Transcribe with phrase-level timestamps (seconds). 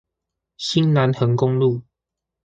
[0.57, 1.83] 新南橫公路